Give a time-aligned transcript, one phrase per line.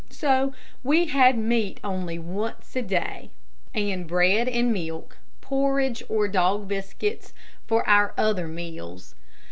[0.09, 3.29] So we had meat only once a day,
[3.71, 7.33] and bread and milk, porridge, or dog biscuits,
[7.67, 9.13] for our other meals.